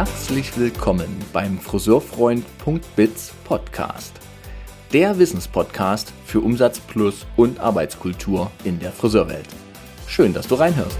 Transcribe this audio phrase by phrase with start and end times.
[0.00, 4.14] Herzlich willkommen beim Friseurfreund.biz Podcast.
[4.94, 9.44] Der Wissenspodcast für Umsatz plus und Arbeitskultur in der Friseurwelt.
[10.06, 10.96] Schön, dass du reinhörst.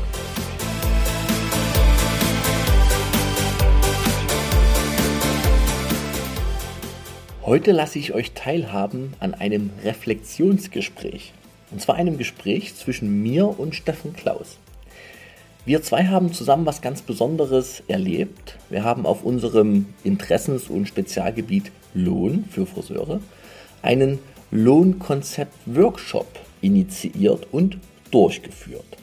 [7.40, 11.32] Heute lasse ich euch teilhaben an einem Reflexionsgespräch.
[11.70, 14.58] Und zwar einem Gespräch zwischen mir und Steffen Klaus.
[15.66, 18.56] Wir zwei haben zusammen was ganz Besonderes erlebt.
[18.70, 23.20] Wir haben auf unserem Interessens- und Spezialgebiet Lohn für Friseure
[23.82, 24.20] einen
[24.52, 26.26] Lohnkonzept-Workshop
[26.62, 27.76] initiiert und
[28.10, 28.96] durchgeführt.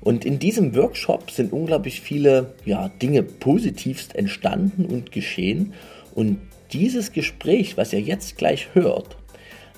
[0.00, 5.74] Und in diesem Workshop sind unglaublich viele ja, Dinge positivst entstanden und geschehen.
[6.14, 6.38] Und
[6.72, 9.16] dieses Gespräch, was ihr jetzt gleich hört,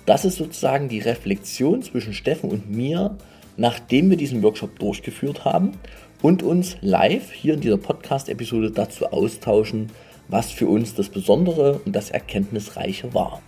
[0.05, 3.16] das ist sozusagen die Reflexion zwischen Steffen und mir,
[3.57, 5.73] nachdem wir diesen Workshop durchgeführt haben
[6.23, 9.90] und uns live hier in dieser Podcast-Episode dazu austauschen,
[10.29, 13.43] was für uns das Besondere und das Erkenntnisreiche war.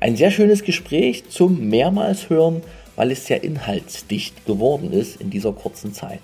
[0.00, 2.62] Ein sehr schönes Gespräch zum mehrmals hören,
[2.96, 6.20] weil es sehr inhaltsdicht geworden ist in dieser kurzen Zeit.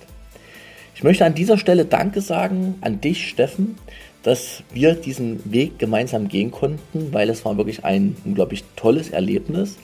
[0.94, 3.76] Ich möchte an dieser Stelle Danke sagen an dich, Steffen,
[4.24, 9.76] dass wir diesen Weg gemeinsam gehen konnten, weil es war wirklich ein unglaublich tolles Erlebnis.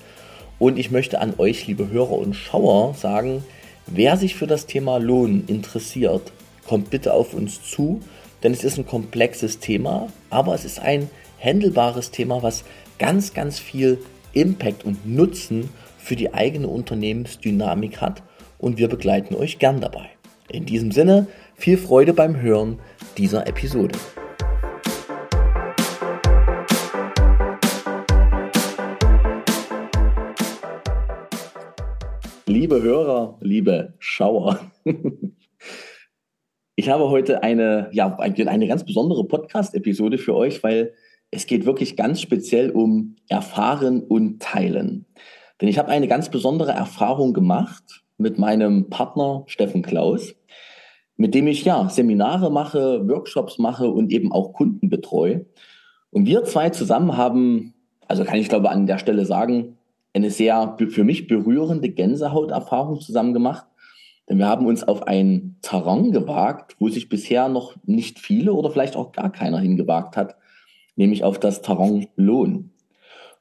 [0.59, 3.45] Und ich möchte an euch, liebe Hörer und Schauer, sagen,
[3.87, 6.33] wer sich für das Thema Lohn interessiert,
[6.67, 8.01] kommt bitte auf uns zu,
[8.43, 12.65] denn es ist ein komplexes Thema, aber es ist ein händelbares Thema, was
[12.99, 13.99] ganz, ganz viel
[14.33, 18.23] Impact und Nutzen für die eigene Unternehmensdynamik hat
[18.59, 20.11] und wir begleiten euch gern dabei.
[20.51, 22.79] In diesem Sinne, viel Freude beim Hören
[23.17, 23.97] dieser Episode.
[32.65, 34.59] Liebe Hörer, liebe Schauer,
[36.77, 40.95] ich habe heute eine, ja, eine ganz besondere Podcast-Episode für euch, weil
[41.31, 45.05] es geht wirklich ganz speziell um Erfahren und Teilen.
[45.61, 50.35] Denn ich habe eine ganz besondere Erfahrung gemacht mit meinem Partner Steffen Klaus,
[51.19, 55.45] mit dem ich ja Seminare mache, Workshops mache und eben auch Kunden betreue.
[56.09, 57.75] Und wir zwei zusammen haben,
[58.09, 59.77] also kann ich glaube an der Stelle sagen,
[60.15, 63.67] eine sehr für mich berührende Gänsehauterfahrung zusammen gemacht.
[64.29, 68.71] Denn wir haben uns auf ein Terrain gewagt, wo sich bisher noch nicht viele oder
[68.71, 70.37] vielleicht auch gar keiner hingewagt hat,
[70.97, 72.71] nämlich auf das Terrain Lohn.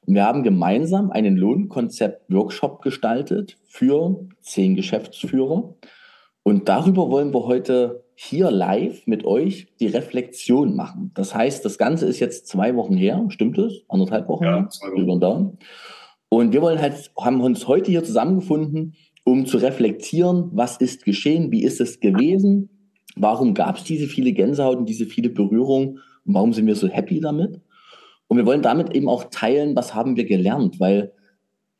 [0.06, 5.74] Und wir haben gemeinsam einen Lohnkonzept-Workshop gestaltet für zehn Geschäftsführer.
[6.42, 11.10] Und darüber wollen wir heute hier live mit euch die Reflexion machen.
[11.14, 13.82] Das heißt, das Ganze ist jetzt zwei Wochen her, stimmt es?
[13.88, 14.68] Anderthalb Wochen ja?
[14.68, 15.00] Zwei Wochen.
[15.00, 15.58] Über den Daumen.
[16.28, 21.50] Und wir wollen halt, haben uns heute hier zusammengefunden, um zu reflektieren, was ist geschehen,
[21.50, 22.68] wie ist es gewesen,
[23.16, 26.88] warum gab es diese viele Gänsehaut und diese viele Berührungen und warum sind wir so
[26.88, 27.60] happy damit.
[28.26, 31.12] Und wir wollen damit eben auch teilen, was haben wir gelernt, weil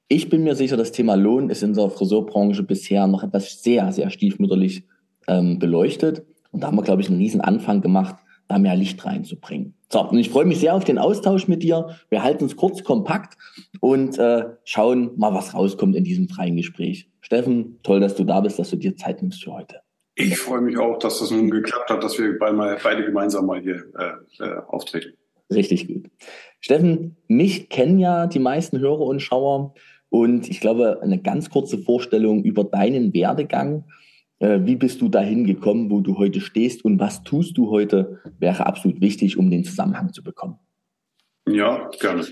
[0.09, 3.91] ich bin mir sicher, das Thema Lohn ist in unserer Friseurbranche bisher noch etwas sehr,
[3.93, 4.85] sehr stiefmütterlich
[5.27, 6.25] ähm, beleuchtet.
[6.51, 8.17] Und da haben wir, glaube ich, einen riesen Anfang gemacht,
[8.47, 9.75] da mehr Licht reinzubringen.
[9.95, 11.97] So, und ich freue mich sehr auf den Austausch mit dir.
[12.09, 13.39] Wir halten es kurz kompakt
[13.79, 17.09] und äh, schauen mal, was rauskommt in diesem freien Gespräch.
[17.21, 19.83] Steffen, toll, dass du da bist, dass du dir Zeit nimmst für heute.
[20.17, 23.85] Ich freue mich auch, dass das nun geklappt hat, dass wir beide gemeinsam mal hier
[23.97, 25.17] äh, äh, auftreten.
[25.53, 26.11] Richtig gut.
[26.59, 29.75] Steffen, mich kennen ja die meisten Hörer und Schauer
[30.09, 33.85] und ich glaube, eine ganz kurze Vorstellung über deinen Werdegang
[34.65, 38.67] wie bist du dahin gekommen, wo du heute stehst und was tust du heute, wäre
[38.67, 40.59] absolut wichtig, um den Zusammenhang zu bekommen.
[41.49, 42.25] Ja, gerne.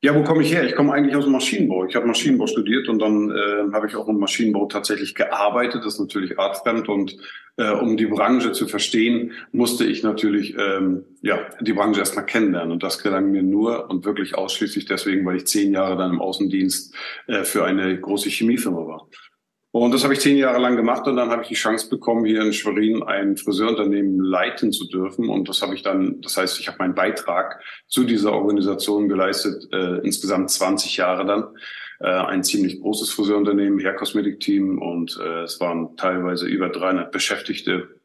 [0.00, 0.64] Ja, wo komme ich her?
[0.64, 1.84] Ich komme eigentlich aus dem Maschinenbau.
[1.84, 5.82] Ich habe Maschinenbau studiert und dann äh, habe ich auch im Maschinenbau tatsächlich gearbeitet.
[5.84, 7.16] Das ist natürlich artfremd und
[7.56, 12.70] äh, um die Branche zu verstehen, musste ich natürlich ähm, ja die Branche erstmal kennenlernen
[12.70, 16.20] und das gelang mir nur und wirklich ausschließlich deswegen, weil ich zehn Jahre dann im
[16.20, 16.94] Außendienst
[17.26, 19.08] äh, für eine große Chemiefirma war.
[19.70, 22.24] Und das habe ich zehn Jahre lang gemacht und dann habe ich die Chance bekommen,
[22.24, 25.28] hier in Schwerin ein Friseurunternehmen leiten zu dürfen.
[25.28, 29.68] Und das habe ich dann, das heißt, ich habe meinen Beitrag zu dieser Organisation geleistet,
[29.72, 31.44] äh, insgesamt 20 Jahre dann.
[32.00, 37.10] Äh, ein ziemlich großes Friseurunternehmen, Hair Cosmetic Team und äh, es waren teilweise über 300
[37.10, 37.97] Beschäftigte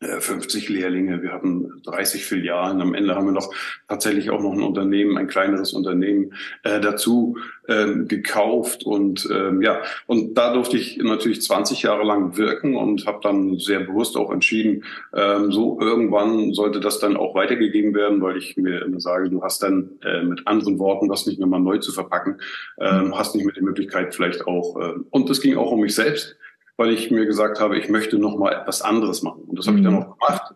[0.00, 2.80] 50 äh, Lehrlinge, wir hatten 30 Filialen.
[2.80, 3.52] Am Ende haben wir noch
[3.88, 7.36] tatsächlich auch noch ein Unternehmen, ein kleineres Unternehmen äh, dazu
[7.68, 8.84] ähm, gekauft.
[8.84, 13.58] Und ähm, ja und da durfte ich natürlich 20 Jahre lang wirken und habe dann
[13.58, 14.84] sehr bewusst auch entschieden,
[15.14, 19.42] ähm, so irgendwann sollte das dann auch weitergegeben werden, weil ich mir immer sage, du
[19.42, 22.40] hast dann äh, mit anderen Worten das nicht mehr mal neu zu verpacken,
[22.80, 25.94] ähm, hast nicht mehr die Möglichkeit vielleicht auch äh, und es ging auch um mich
[25.94, 26.36] selbst
[26.78, 29.42] weil ich mir gesagt habe, ich möchte noch mal etwas anderes machen.
[29.46, 29.98] Und das habe ich dann mhm.
[29.98, 30.54] auch gemacht.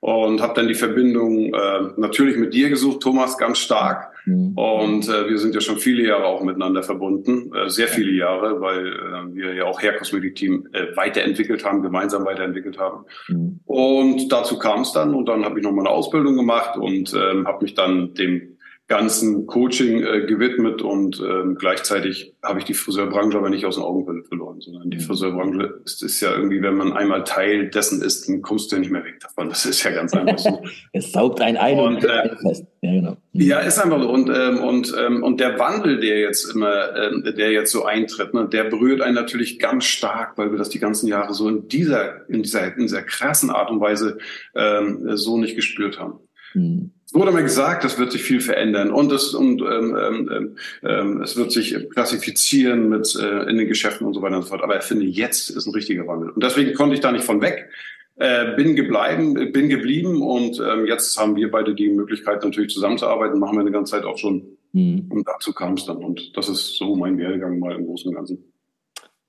[0.00, 4.12] und habe dann die Verbindung äh, natürlich mit dir gesucht, Thomas, ganz stark.
[4.26, 4.52] Mhm.
[4.56, 8.60] Und äh, wir sind ja schon viele Jahre auch miteinander verbunden, äh, sehr viele Jahre,
[8.60, 13.06] weil äh, wir ja auch Hair Cosmetic Team äh, weiterentwickelt haben, gemeinsam weiterentwickelt haben.
[13.28, 13.60] Mhm.
[13.64, 17.14] Und dazu kam es dann und dann habe ich noch mal eine Ausbildung gemacht und
[17.14, 18.51] ähm, habe mich dann dem
[18.88, 23.84] ganzen Coaching äh, gewidmet und ähm, gleichzeitig habe ich die Friseurbranche aber nicht aus den
[23.84, 25.02] Augen verloren, sondern die mhm.
[25.02, 28.80] Friseurbranche ist, ist ja irgendwie, wenn man einmal Teil dessen ist, dann kommst du ja
[28.80, 29.48] nicht mehr weg davon.
[29.48, 30.62] Das ist ja ganz einfach so.
[30.92, 32.66] es saugt ein ein und, und äh, fest.
[32.82, 33.16] Ja, genau.
[33.32, 33.40] Mhm.
[33.40, 34.10] Ja, ist einfach so.
[34.10, 38.34] Und, ähm, und, ähm, und der Wandel, der jetzt immer, ähm, der jetzt so eintritt,
[38.34, 41.68] ne, der berührt einen natürlich ganz stark, weil wir das die ganzen Jahre so in
[41.68, 44.18] dieser, in dieser, in dieser krassen Art und Weise
[44.54, 46.18] ähm, so nicht gespürt haben.
[46.54, 49.96] Mhm wurde mir gesagt, das wird sich viel verändern und es und ähm,
[50.30, 54.42] ähm, ähm, es wird sich klassifizieren mit äh, in den Geschäften und so weiter und
[54.42, 54.62] so fort.
[54.62, 57.40] Aber ich finde, jetzt ist ein richtiger Wandel und deswegen konnte ich da nicht von
[57.40, 57.68] weg.
[58.16, 63.40] Äh, bin gebleiben, bin geblieben und ähm, jetzt haben wir beide die Möglichkeit natürlich zusammenzuarbeiten,
[63.40, 64.42] machen wir eine ganze Zeit auch schon.
[64.72, 65.06] Mhm.
[65.08, 68.14] Und dazu kam es dann und das ist so mein Werdegang mal im Großen und
[68.14, 68.52] Ganzen.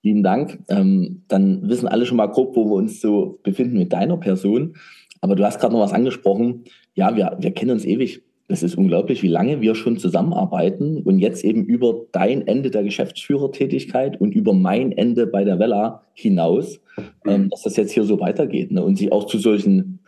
[0.03, 0.59] Lieben Dank.
[0.67, 4.75] Ähm, dann wissen alle schon mal grob, wo wir uns so befinden mit deiner Person.
[5.21, 6.65] Aber du hast gerade noch was angesprochen.
[6.95, 8.23] Ja, wir, wir kennen uns ewig.
[8.47, 12.83] Das ist unglaublich, wie lange wir schon zusammenarbeiten und jetzt eben über dein Ende der
[12.83, 16.81] Geschäftsführertätigkeit und über mein Ende bei der Vella hinaus,
[17.25, 18.71] ähm, dass das jetzt hier so weitergeht.
[18.71, 18.83] Ne?
[18.83, 19.99] Und sich auch zu solchen,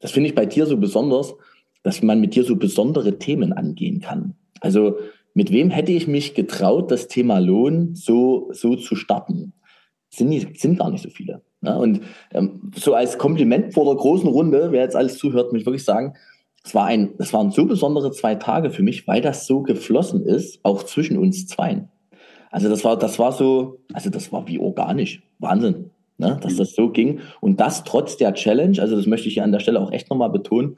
[0.00, 1.34] das finde ich bei dir so besonders,
[1.82, 4.34] dass man mit dir so besondere Themen angehen kann.
[4.60, 4.96] Also
[5.34, 9.52] mit wem hätte ich mich getraut, das Thema Lohn so, so zu starten?
[10.10, 11.42] Sind, nicht, sind gar nicht so viele.
[11.62, 12.00] Ja, und
[12.32, 15.84] ähm, so als Kompliment vor der großen Runde, wer jetzt alles zuhört, muss ich wirklich
[15.84, 16.14] sagen,
[16.64, 20.24] es war ein, es waren so besondere zwei Tage für mich, weil das so geflossen
[20.24, 21.88] ist, auch zwischen uns zweien.
[22.50, 25.22] Also das war, das war so, also das war wie organisch.
[25.38, 26.38] Wahnsinn, ne?
[26.40, 27.20] dass das so ging.
[27.40, 30.10] Und das trotz der Challenge, also das möchte ich hier an der Stelle auch echt
[30.10, 30.76] nochmal betonen,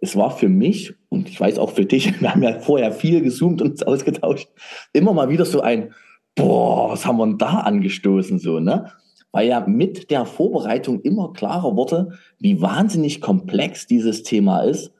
[0.00, 3.22] es war für mich, und ich weiß auch für dich, wir haben ja vorher viel
[3.22, 4.48] gezoomt und uns ausgetauscht,
[4.92, 5.94] immer mal wieder so ein,
[6.34, 8.90] boah, was haben wir denn da angestoßen, so, ne?
[9.30, 14.92] weil ja mit der Vorbereitung immer klarer wurde, wie wahnsinnig komplex dieses Thema ist.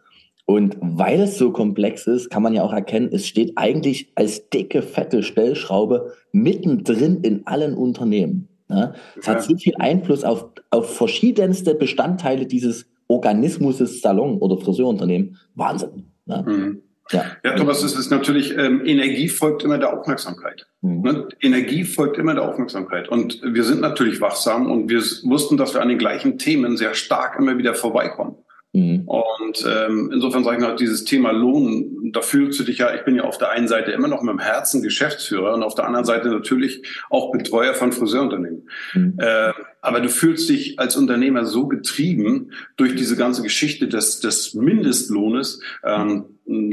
[0.45, 4.49] Und weil es so komplex ist, kann man ja auch erkennen, es steht eigentlich als
[4.51, 8.49] dicke, fette Stellschraube mittendrin in allen Unternehmen.
[8.69, 8.95] Ja?
[9.17, 9.35] Es ja.
[9.35, 15.39] hat so viel Einfluss auf, auf verschiedenste Bestandteile dieses Organismus Salon- oder Friseurunternehmen.
[15.55, 16.07] Wahnsinn.
[16.27, 16.43] Ja?
[16.43, 16.83] Mhm.
[17.11, 20.67] Ja, ja Thomas, es ist natürlich, ähm, Energie folgt immer der Aufmerksamkeit.
[20.81, 21.03] Mhm.
[21.03, 21.29] Ne?
[21.41, 23.09] Energie folgt immer der Aufmerksamkeit.
[23.09, 26.95] Und wir sind natürlich wachsam und wir wussten, dass wir an den gleichen Themen sehr
[26.95, 28.37] stark immer wieder vorbeikommen.
[28.73, 29.03] Mhm.
[29.07, 33.05] Und ähm, insofern sage ich noch, dieses Thema Lohn, da fühlst du dich ja, ich
[33.05, 35.87] bin ja auf der einen Seite immer noch mit dem Herzen Geschäftsführer und auf der
[35.87, 38.69] anderen Seite natürlich auch Betreuer von Friseurunternehmen.
[38.95, 39.15] Mhm.
[39.19, 39.53] Äh,
[39.83, 45.61] aber du fühlst dich als Unternehmer so getrieben durch diese ganze Geschichte des, des Mindestlohnes.
[45.85, 46.25] Ähm,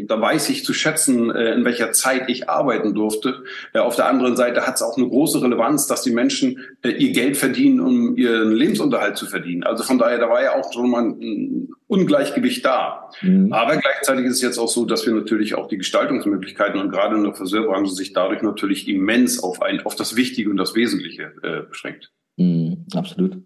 [0.08, 3.44] da weiß ich zu schätzen, äh, in welcher Zeit ich arbeiten durfte.
[3.74, 6.90] Äh, auf der anderen Seite hat es auch eine große Relevanz, dass die Menschen äh,
[6.90, 9.64] ihr Geld verdienen, um ihren Lebensunterhalt zu verdienen.
[9.64, 13.10] Also von daher, da war ja auch schon mal ein Ungleichgewicht da.
[13.22, 13.52] Mhm.
[13.52, 17.16] Aber gleichzeitig ist es jetzt auch so, dass wir natürlich auch die Gestaltungsmöglichkeiten und gerade
[17.16, 21.34] in der Friseurbranche sich dadurch natürlich immens auf, ein, auf das Wichtige und das Wesentliche
[21.42, 22.12] äh, beschränkt.
[22.38, 23.38] Mhm, absolut.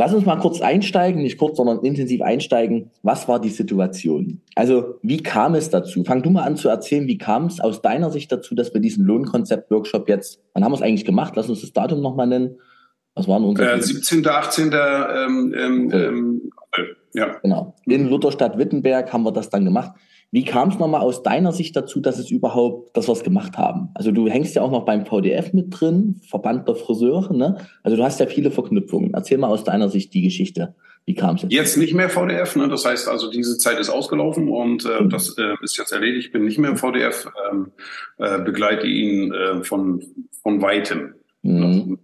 [0.00, 2.92] Lass uns mal kurz einsteigen, nicht kurz, sondern intensiv einsteigen.
[3.02, 4.40] Was war die Situation?
[4.54, 6.04] Also, wie kam es dazu?
[6.04, 8.80] Fang du mal an zu erzählen, wie kam es aus deiner Sicht dazu, dass wir
[8.80, 11.32] diesen Lohnkonzept-Workshop jetzt, wann haben wir es eigentlich gemacht?
[11.34, 12.58] Lass uns das Datum nochmal nennen.
[13.16, 13.72] Was waren unsere?
[13.72, 14.70] Äh, 17., 18.
[14.72, 16.50] Ähm, ähm, ähm,
[17.12, 17.36] ja.
[17.42, 17.74] Genau.
[17.86, 19.90] In Lutherstadt Wittenberg haben wir das dann gemacht.
[20.30, 23.56] Wie kam es nochmal aus deiner Sicht dazu, dass es überhaupt, dass wir es gemacht
[23.56, 23.88] haben?
[23.94, 27.56] Also du hängst ja auch noch beim VDF mit drin, Verband der Friseure, ne?
[27.82, 29.14] Also du hast ja viele Verknüpfungen.
[29.14, 30.74] Erzähl mal aus deiner Sicht die Geschichte.
[31.06, 31.52] Wie kam es jetzt?
[31.52, 32.68] Jetzt nicht mehr VDF, ne?
[32.68, 35.08] Das heißt also, diese Zeit ist ausgelaufen und äh, mhm.
[35.08, 36.26] das äh, ist jetzt erledigt.
[36.26, 37.72] Ich bin nicht mehr im VDF, ähm,
[38.18, 40.02] äh, begleite ihn äh, von,
[40.42, 41.14] von weitem.
[41.48, 41.98] Mhm.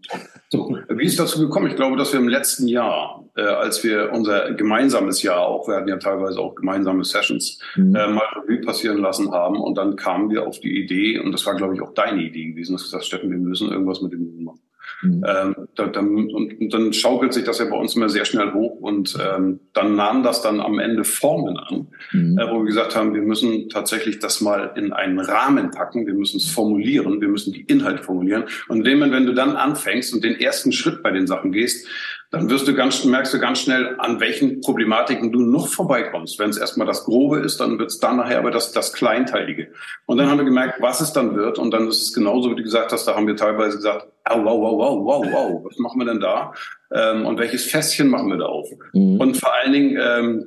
[0.48, 1.66] So, wie ist dazu gekommen?
[1.66, 5.76] Ich glaube, dass wir im letzten Jahr, äh, als wir unser gemeinsames Jahr auch, wir
[5.76, 7.94] hatten ja teilweise auch gemeinsame Sessions, mhm.
[7.94, 11.44] äh, mal Revue passieren lassen haben und dann kamen wir auf die Idee, und das
[11.44, 14.12] war, glaube ich, auch deine Idee gewesen, dass du gesagt Steffen, wir müssen irgendwas mit
[14.12, 14.60] dem machen.
[15.04, 15.25] Mhm.
[15.26, 18.52] Ähm, da, dann, und, und, dann schaukelt sich das ja bei uns immer sehr schnell
[18.52, 22.38] hoch und ähm, dann nahm das dann am Ende Formen an, mhm.
[22.38, 26.14] äh, wo wir gesagt haben, wir müssen tatsächlich das mal in einen Rahmen packen, wir
[26.14, 28.44] müssen es formulieren, wir müssen die Inhalte formulieren.
[28.68, 31.52] Und in dem Moment, wenn du dann anfängst und den ersten Schritt bei den Sachen
[31.52, 31.87] gehst,
[32.31, 36.38] dann wirst du ganz, merkst du ganz schnell, an welchen Problematiken du noch vorbeikommst.
[36.38, 39.69] Wenn es erstmal das Grobe ist, dann wird es dann nachher aber das, das Kleinteilige.
[40.07, 41.59] Und dann haben wir gemerkt, was es dann wird.
[41.59, 44.45] Und dann ist es genauso, wie du gesagt hast, da haben wir teilweise gesagt, oh,
[44.45, 46.52] wow, wow, wow, wow, wow, was machen wir denn da?
[46.93, 48.69] Ähm, und welches Fässchen machen wir da auf?
[48.93, 49.21] Mhm.
[49.21, 50.47] Und vor allen Dingen, ähm,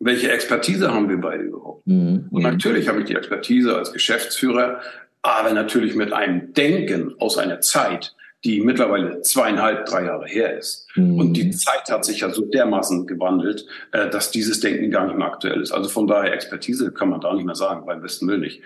[0.00, 1.86] welche Expertise haben wir beide überhaupt?
[1.86, 2.28] Mhm.
[2.30, 4.80] Und natürlich habe ich die Expertise als Geschäftsführer,
[5.22, 10.86] aber natürlich mit einem Denken aus einer Zeit, die mittlerweile zweieinhalb, drei Jahre her ist.
[10.96, 11.18] Mhm.
[11.18, 15.16] Und die Zeit hat sich ja so dermaßen gewandelt, äh, dass dieses Denken gar nicht
[15.16, 15.72] mehr aktuell ist.
[15.72, 18.62] Also von daher Expertise kann man da nicht mehr sagen, beim besten Willen nicht.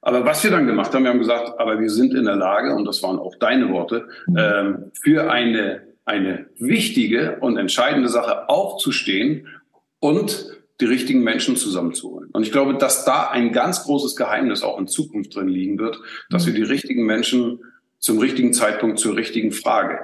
[0.00, 2.74] Aber was wir dann gemacht haben, wir haben gesagt, aber wir sind in der Lage,
[2.74, 4.36] und das waren auch deine Worte, mhm.
[4.36, 9.46] ähm, für eine, eine wichtige und entscheidende Sache aufzustehen
[10.00, 12.30] und die richtigen Menschen zusammenzuholen.
[12.32, 16.00] Und ich glaube, dass da ein ganz großes Geheimnis auch in Zukunft drin liegen wird,
[16.30, 17.60] dass wir die richtigen Menschen
[18.02, 20.00] zum richtigen Zeitpunkt zur richtigen Frage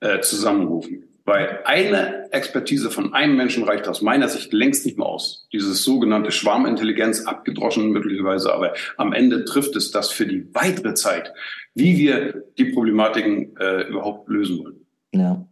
[0.00, 1.04] äh, zusammenrufen.
[1.24, 5.48] Weil eine Expertise von einem Menschen reicht aus meiner Sicht längst nicht mehr aus.
[5.52, 11.32] Dieses sogenannte Schwarmintelligenz, abgedroschen möglicherweise, aber am Ende trifft es das für die weitere Zeit,
[11.74, 14.86] wie wir die Problematiken äh, überhaupt lösen wollen.
[15.12, 15.48] Ja.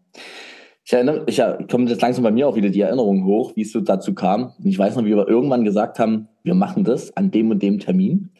[0.84, 3.72] Ich erinnere, ich komme jetzt langsam bei mir auch wieder die Erinnerung hoch, wie es
[3.72, 4.52] so dazu kam.
[4.58, 7.62] Und ich weiß noch, wie wir irgendwann gesagt haben, wir machen das an dem und
[7.62, 8.30] dem Termin.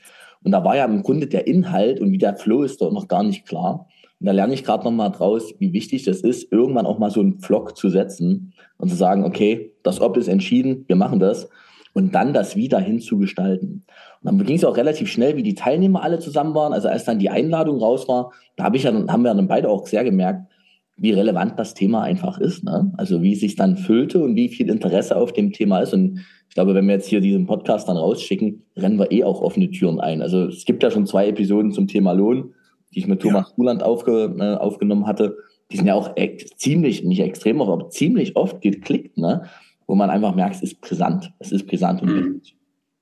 [0.44, 3.08] Und da war ja im Grunde der Inhalt und wie der Flow ist dort noch
[3.08, 3.88] gar nicht klar.
[4.20, 7.10] Und da lerne ich gerade noch mal draus, wie wichtig das ist, irgendwann auch mal
[7.10, 11.18] so einen Vlog zu setzen und zu sagen, okay, das Ob ist entschieden, wir machen
[11.18, 11.48] das.
[11.94, 13.84] Und dann das wieder hinzugestalten.
[14.22, 16.72] Und dann ging es auch relativ schnell, wie die Teilnehmer alle zusammen waren.
[16.72, 19.68] Also als dann die Einladung raus war, da habe ich ja, haben wir dann beide
[19.68, 20.50] auch sehr gemerkt,
[20.96, 22.64] wie relevant das Thema einfach ist.
[22.64, 22.92] Ne?
[22.96, 25.92] Also wie es sich dann füllte und wie viel Interesse auf dem Thema ist.
[25.92, 29.40] Und ich glaube, wenn wir jetzt hier diesen Podcast dann rausschicken, rennen wir eh auch
[29.40, 30.22] offene Türen ein.
[30.22, 32.54] Also es gibt ja schon zwei Episoden zum Thema Lohn,
[32.94, 33.80] die ich mit Thomas ja.
[33.80, 35.36] Aufge, äh, aufgenommen hatte.
[35.72, 36.14] Die sind ja auch
[36.56, 39.44] ziemlich, nicht extrem oft, aber ziemlich oft geklickt, ne?
[39.86, 41.32] wo man einfach merkt, es ist brisant.
[41.40, 42.42] Es ist brisant und mhm.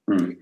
[0.06, 0.36] Mhm.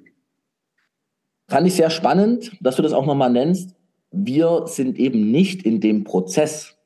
[1.49, 3.75] Fand ich sehr spannend, dass du das auch nochmal nennst.
[4.12, 6.80] Wir sind eben nicht in dem Prozess,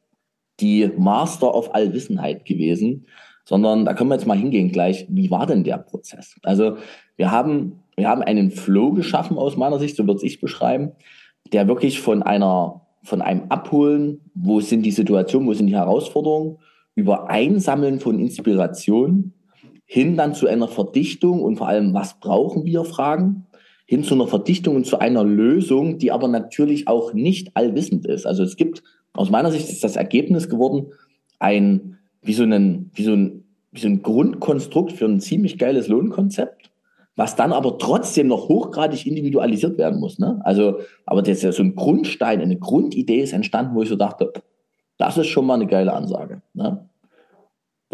[0.61, 3.07] die Master of Allwissenheit gewesen,
[3.45, 5.07] sondern da können wir jetzt mal hingehen gleich.
[5.09, 6.37] Wie war denn der Prozess?
[6.43, 6.77] Also
[7.17, 10.93] wir haben, wir haben einen Flow geschaffen aus meiner Sicht, so würde ich beschreiben,
[11.53, 16.59] der wirklich von einer, von einem Abholen, wo sind die Situationen, wo sind die Herausforderungen,
[16.95, 19.33] über Einsammeln von Inspiration
[19.85, 23.47] hin dann zu einer Verdichtung und vor allem, was brauchen wir, Fragen,
[23.87, 28.27] hin zu einer Verdichtung und zu einer Lösung, die aber natürlich auch nicht allwissend ist.
[28.27, 28.83] Also es gibt
[29.15, 30.93] aus meiner Sicht ist das Ergebnis geworden
[31.39, 35.89] ein, wie so, ein, wie so ein, wie so ein Grundkonstrukt für ein ziemlich geiles
[35.89, 36.71] Lohnkonzept,
[37.17, 40.19] was dann aber trotzdem noch hochgradig individualisiert werden muss.
[40.19, 40.41] Ne?
[40.45, 43.97] Also, aber das ist ja so ein Grundstein, eine Grundidee ist entstanden, wo ich so
[43.97, 44.33] dachte,
[44.99, 46.43] das ist schon mal eine geile Ansage.
[46.55, 46.89] Ne?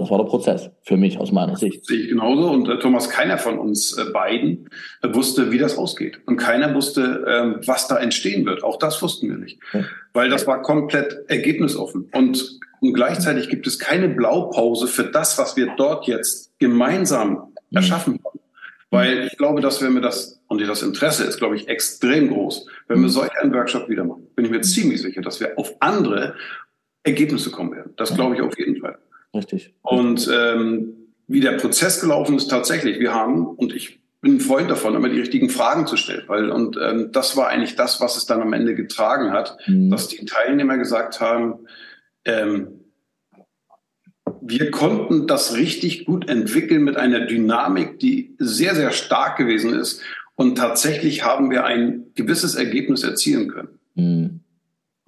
[0.01, 1.85] Das war der Prozess für mich aus meiner Sicht.
[1.85, 2.51] Sehe ich genauso.
[2.51, 4.71] Und äh, Thomas, keiner von uns äh, beiden
[5.03, 6.21] äh, wusste, wie das ausgeht.
[6.25, 8.65] Und keiner wusste, ähm, was da entstehen wird.
[8.65, 9.61] Auch das wussten wir nicht.
[9.75, 9.85] Ja.
[10.15, 12.09] Weil das war komplett ergebnisoffen.
[12.13, 17.77] Und, und gleichzeitig gibt es keine Blaupause für das, was wir dort jetzt gemeinsam mhm.
[17.77, 18.41] erschaffen haben.
[18.89, 22.67] Weil ich glaube, dass wenn wir das, und das Interesse ist, glaube ich, extrem groß,
[22.89, 23.11] wenn wir mhm.
[23.11, 26.37] solch einen Workshop wieder machen, bin ich mir ziemlich sicher, dass wir auf andere
[27.03, 27.93] Ergebnisse kommen werden.
[27.99, 28.99] Das glaube ich auf jeden Fall.
[29.35, 29.75] Richtig.
[29.83, 30.95] Und ähm,
[31.27, 35.09] wie der Prozess gelaufen ist, tatsächlich, wir haben, und ich bin ein Freund davon, immer
[35.09, 38.43] die richtigen Fragen zu stellen, weil, und ähm, das war eigentlich das, was es dann
[38.43, 39.91] am Ende getragen hat, mhm.
[39.91, 41.61] dass die Teilnehmer gesagt haben,
[42.25, 42.81] ähm,
[44.43, 50.03] wir konnten das richtig gut entwickeln mit einer Dynamik, die sehr, sehr stark gewesen ist.
[50.35, 53.69] Und tatsächlich haben wir ein gewisses Ergebnis erzielen können.
[53.95, 54.41] Mhm.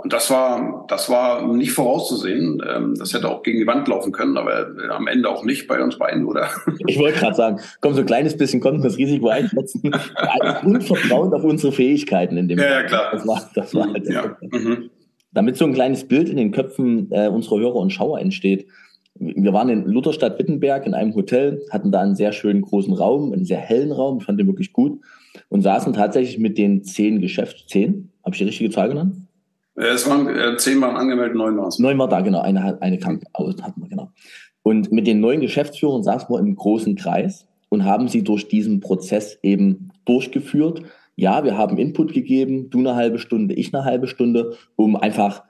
[0.02, 2.60] Und das war, das war nicht vorauszusehen.
[2.68, 5.68] Ähm, das hätte auch gegen die Wand laufen können, aber äh, am Ende auch nicht
[5.68, 6.48] bei uns beiden, oder?
[6.86, 9.92] Ich wollte gerade sagen, komm, so ein kleines bisschen konnten wir das Risiko einschätzen.
[10.64, 13.10] Und vertrauen auf unsere Fähigkeiten in dem Ja, ja klar.
[13.12, 14.36] Das war, das war halt ja.
[14.40, 14.90] Mhm.
[15.32, 18.66] Damit so ein kleines Bild in den Köpfen äh, unserer Hörer und Schauer entsteht.
[19.14, 23.32] Wir waren in Lutherstadt Wittenberg in einem Hotel, hatten da einen sehr schönen großen Raum,
[23.32, 25.00] einen sehr hellen Raum, ich fand den wirklich gut
[25.48, 29.21] und saßen tatsächlich mit den zehn Geschäfts, zehn, habe ich die richtige Zahl genannt?
[29.74, 31.78] Es waren äh, zehn waren angemeldet, neun waren es.
[31.78, 32.40] Neun war da, genau.
[32.40, 34.10] Eine, eine krank hatten wir, genau.
[34.62, 38.80] Und mit den neuen Geschäftsführern saßen wir im großen Kreis und haben sie durch diesen
[38.80, 40.82] Prozess eben durchgeführt.
[41.16, 45.42] Ja, wir haben Input gegeben, du eine halbe Stunde, ich eine halbe Stunde, um einfach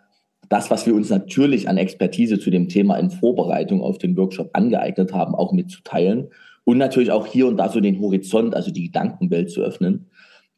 [0.49, 4.51] das, was wir uns natürlich an Expertise zu dem Thema in Vorbereitung auf den Workshop
[4.53, 6.29] angeeignet haben, auch mitzuteilen.
[6.65, 10.11] Und natürlich auch hier und da so den Horizont, also die Gedankenwelt zu öffnen.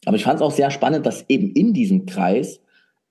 [0.04, 2.61] Aber ich fand es auch sehr spannend, dass eben in diesem Kreis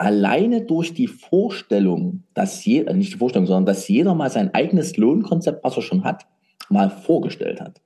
[0.03, 4.53] alleine durch die Vorstellung, dass jeder, äh, nicht die Vorstellung, sondern dass jeder mal sein
[4.53, 6.25] eigenes Lohnkonzept, was er schon hat,
[6.69, 7.81] mal vorgestellt hat.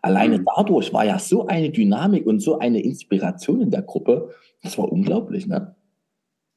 [0.00, 0.46] Alleine mhm.
[0.56, 4.30] dadurch war ja so eine Dynamik und so eine Inspiration in der Gruppe.
[4.62, 5.74] Das war unglaublich, ne?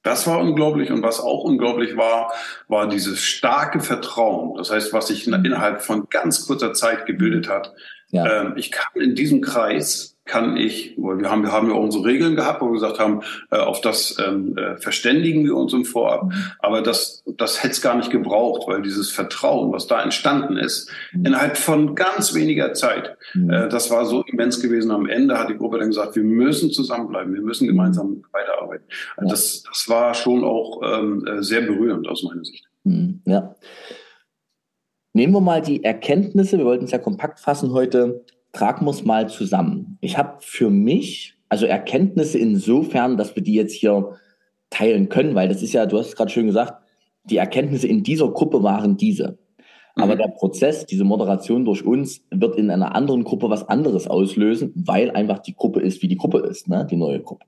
[0.04, 2.32] Das war unglaublich und was auch unglaublich war,
[2.68, 4.56] war dieses starke Vertrauen.
[4.58, 5.46] Das heißt, was sich mhm.
[5.46, 7.74] innerhalb von ganz kurzer Zeit gebildet hat.
[8.12, 8.44] Ja.
[8.44, 12.06] Ähm, ich kann in diesem Kreis kann ich, wir haben, wir haben ja auch unsere
[12.06, 15.84] Regeln gehabt, wo wir gesagt haben, äh, auf das ähm, äh, verständigen wir uns im
[15.84, 16.26] Vorab.
[16.26, 16.34] Mhm.
[16.60, 20.92] Aber das, das hätte es gar nicht gebraucht, weil dieses Vertrauen, was da entstanden ist,
[21.12, 21.26] mhm.
[21.26, 23.50] innerhalb von ganz weniger Zeit, mhm.
[23.50, 24.92] äh, das war so immens gewesen.
[24.92, 28.86] Am Ende hat die Gruppe dann gesagt, wir müssen zusammenbleiben, wir müssen gemeinsam weiterarbeiten.
[29.18, 32.68] Also das, das war schon auch ähm, äh, sehr berührend aus meiner Sicht.
[33.26, 33.56] Ja.
[35.14, 39.06] Nehmen wir mal die Erkenntnisse, wir wollten es ja kompakt fassen heute, tragen wir es
[39.06, 39.98] mal zusammen.
[40.02, 44.18] Ich habe für mich also Erkenntnisse insofern, dass wir die jetzt hier
[44.70, 46.82] teilen können, weil das ist ja, du hast es gerade schön gesagt,
[47.26, 49.38] die Erkenntnisse in dieser Gruppe waren diese.
[49.96, 50.20] Aber mhm.
[50.20, 55.12] der Prozess, diese Moderation durch uns, wird in einer anderen Gruppe was anderes auslösen, weil
[55.12, 56.88] einfach die Gruppe ist, wie die Gruppe ist, ne?
[56.90, 57.46] die neue Gruppe.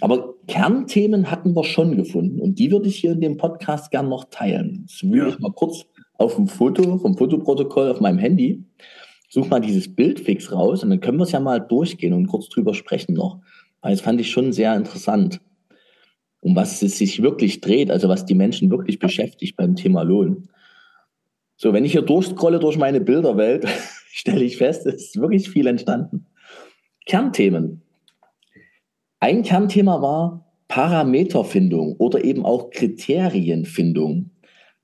[0.00, 4.10] Aber Kernthemen hatten wir schon gefunden und die würde ich hier in dem Podcast gern
[4.10, 4.84] noch teilen.
[4.86, 5.28] Das will ja.
[5.28, 5.86] ich mal kurz
[6.18, 8.64] auf dem Foto, vom Fotoprotokoll auf meinem Handy
[9.28, 12.26] such mal dieses Bild fix raus und dann können wir es ja mal durchgehen und
[12.26, 13.40] kurz drüber sprechen noch.
[13.80, 15.40] Weil das fand ich schon sehr interessant,
[16.40, 20.48] um was es sich wirklich dreht, also was die Menschen wirklich beschäftigt beim Thema Lohn.
[21.56, 23.66] So, wenn ich hier durchscrolle durch meine Bilderwelt,
[24.12, 26.26] stelle ich fest, es ist wirklich viel entstanden.
[27.06, 27.82] Kernthemen.
[29.20, 34.30] Ein Kernthema war Parameterfindung oder eben auch Kriterienfindung.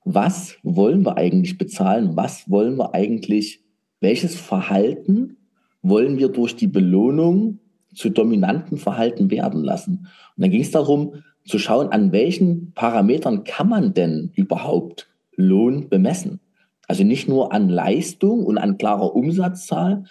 [0.03, 2.15] Was wollen wir eigentlich bezahlen?
[2.15, 3.64] Was wollen wir eigentlich
[4.05, 5.37] welches Verhalten
[5.81, 7.57] wollen wir durch die Belohnung
[7.95, 10.07] zu dominanten Verhalten werden lassen?
[10.37, 15.89] Und dann ging es darum, zu schauen, an welchen Parametern kann man denn überhaupt Lohn
[15.89, 16.39] bemessen?
[16.87, 20.03] Also nicht nur an Leistung und an klarer Umsatzzahl,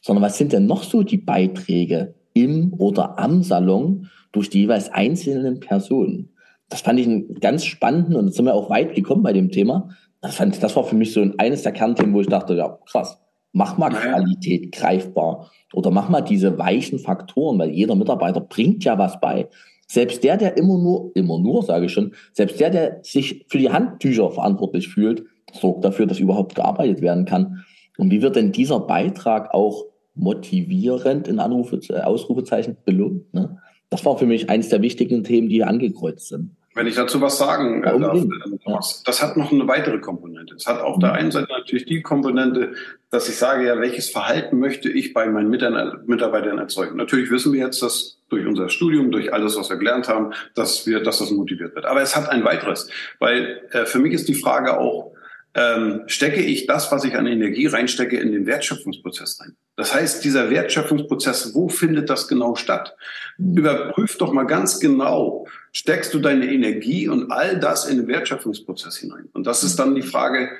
[0.00, 4.90] sondern was sind denn noch so die Beiträge im oder am Salon durch die jeweils
[4.90, 6.30] einzelnen Personen?
[6.70, 9.50] Das fand ich einen ganz spannenden und jetzt sind wir auch weit gekommen bei dem
[9.50, 9.90] Thema.
[10.22, 13.18] Das, fand, das war für mich so eines der Kernthemen, wo ich dachte, ja, krass,
[13.52, 18.98] Mach mal Qualität greifbar oder mach mal diese weichen Faktoren, weil jeder Mitarbeiter bringt ja
[18.98, 19.48] was bei.
[19.86, 23.58] Selbst der, der immer nur, immer nur, sage ich schon, selbst der, der sich für
[23.58, 27.64] die Handtücher verantwortlich fühlt, sorgt dafür, dass überhaupt gearbeitet werden kann.
[27.98, 29.84] Und wie wird denn dieser Beitrag auch
[30.14, 33.32] motivierend in Anrufe, äh, Ausrufezeichen belohnt?
[33.34, 33.58] Ne?
[33.90, 36.56] Das war für mich eines der wichtigen Themen, die hier angekreuzt sind.
[36.74, 38.18] Wenn ich dazu was sagen ja, darf,
[38.64, 40.54] Thomas, das hat noch eine weitere Komponente.
[40.54, 41.16] Es hat auf der mhm.
[41.16, 42.74] einen Seite natürlich die Komponente,
[43.10, 46.96] dass ich sage, ja, welches Verhalten möchte ich bei meinen Mitarbeitern erzeugen?
[46.96, 50.86] Natürlich wissen wir jetzt, dass durch unser Studium, durch alles, was wir gelernt haben, dass
[50.86, 51.84] wir, dass das motiviert wird.
[51.84, 55.11] Aber es hat ein weiteres, weil äh, für mich ist die Frage auch,
[55.54, 59.54] ähm, stecke ich das, was ich an Energie reinstecke, in den Wertschöpfungsprozess rein.
[59.76, 62.96] Das heißt, dieser Wertschöpfungsprozess, wo findet das genau statt?
[63.36, 63.58] Mhm.
[63.58, 68.96] Überprüf doch mal ganz genau, steckst du deine Energie und all das in den Wertschöpfungsprozess
[68.96, 69.28] hinein?
[69.32, 70.50] Und das ist dann die Frage,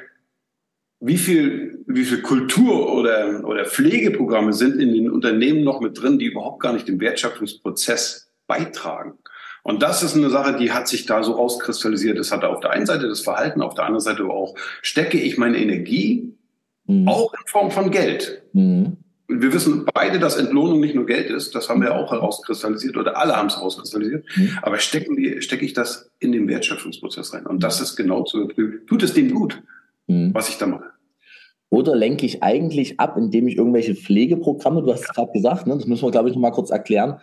[1.01, 6.19] wie viel, wie viel Kultur oder, oder Pflegeprogramme sind in den Unternehmen noch mit drin,
[6.19, 9.15] die überhaupt gar nicht dem Wertschöpfungsprozess beitragen?
[9.63, 12.19] Und das ist eine Sache, die hat sich da so rauskristallisiert.
[12.19, 15.21] Das hatte auf der einen Seite das Verhalten, auf der anderen Seite aber auch, stecke
[15.21, 16.35] ich meine Energie
[16.87, 17.09] mhm.
[17.09, 18.43] auch in Form von Geld.
[18.53, 18.97] Mhm.
[19.29, 21.55] Wir wissen beide, dass Entlohnung nicht nur Geld ist.
[21.55, 24.27] Das haben wir auch herauskristallisiert oder alle haben es herauskristallisiert.
[24.37, 24.59] Mhm.
[24.63, 27.47] Aber stecken wir, stecke ich das in den Wertschöpfungsprozess rein?
[27.47, 28.87] Und das ist genau zu überprüfen.
[28.87, 29.63] Tut es dem gut,
[30.09, 30.35] mhm.
[30.35, 30.93] was ich da mache?
[31.71, 35.75] Oder lenke ich eigentlich ab, indem ich irgendwelche Pflegeprogramme, du hast es gerade gesagt, ne,
[35.75, 37.19] das müssen wir, glaube ich, noch mal kurz erklären,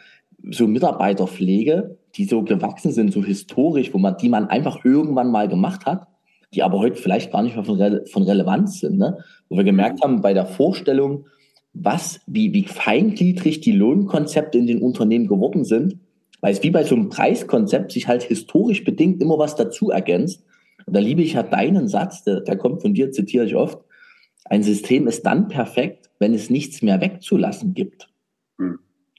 [0.50, 5.48] so Mitarbeiterpflege, die so gewachsen sind, so historisch, wo man, die man einfach irgendwann mal
[5.48, 6.08] gemacht hat,
[6.54, 9.18] die aber heute vielleicht gar nicht mehr von, Rele von Relevanz sind, ne?
[9.50, 11.26] Wo wir gemerkt haben, bei der Vorstellung,
[11.74, 15.98] was, wie, wie feingliedrig die Lohnkonzepte in den Unternehmen geworden sind,
[16.42, 20.44] weil es wie bei so einem Preiskonzept sich halt historisch bedingt immer was dazu ergänzt.
[20.86, 23.80] Und da liebe ich ja deinen Satz, der, der kommt von dir, zitiere ich oft.
[24.46, 28.09] Ein System ist dann perfekt, wenn es nichts mehr wegzulassen gibt.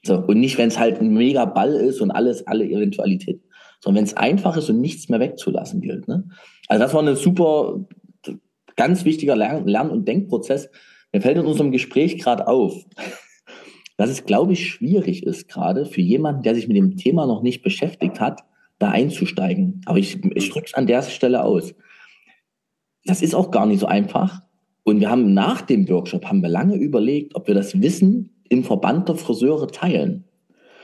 [0.03, 3.43] So, und nicht, wenn es halt ein mega Ball ist und alles, alle Eventualitäten,
[3.79, 6.07] sondern wenn es einfach ist und nichts mehr wegzulassen gilt.
[6.07, 6.27] Ne?
[6.67, 7.85] Also das war ein super,
[8.75, 10.69] ganz wichtiger Lern-, Lern und Denkprozess.
[11.13, 12.73] Mir fällt in unserem Gespräch gerade auf,
[13.97, 17.43] dass es, glaube ich, schwierig ist, gerade für jemanden, der sich mit dem Thema noch
[17.43, 18.41] nicht beschäftigt hat,
[18.79, 19.81] da einzusteigen.
[19.85, 21.75] Aber ich, ich drücke es an der Stelle aus.
[23.05, 24.41] Das ist auch gar nicht so einfach.
[24.83, 28.63] Und wir haben nach dem Workshop haben wir lange überlegt, ob wir das Wissen im
[28.63, 30.25] Verband der Friseure teilen.